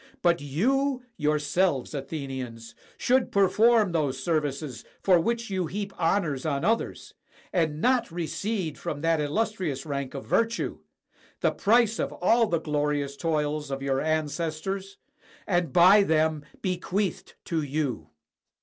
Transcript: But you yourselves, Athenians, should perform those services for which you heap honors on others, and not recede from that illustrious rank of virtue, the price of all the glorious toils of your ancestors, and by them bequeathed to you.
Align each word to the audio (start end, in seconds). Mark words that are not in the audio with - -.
But 0.23 0.41
you 0.41 1.03
yourselves, 1.15 1.93
Athenians, 1.93 2.73
should 2.97 3.31
perform 3.31 3.91
those 3.91 4.17
services 4.17 4.83
for 5.03 5.19
which 5.19 5.51
you 5.51 5.67
heap 5.67 5.93
honors 5.95 6.43
on 6.43 6.65
others, 6.65 7.13
and 7.53 7.79
not 7.79 8.11
recede 8.11 8.79
from 8.79 9.01
that 9.01 9.21
illustrious 9.21 9.85
rank 9.85 10.15
of 10.15 10.25
virtue, 10.25 10.79
the 11.41 11.51
price 11.51 11.99
of 11.99 12.11
all 12.13 12.47
the 12.47 12.59
glorious 12.59 13.15
toils 13.15 13.69
of 13.69 13.83
your 13.83 14.01
ancestors, 14.01 14.97
and 15.45 15.71
by 15.71 16.01
them 16.01 16.45
bequeathed 16.63 17.35
to 17.45 17.61
you. 17.61 18.09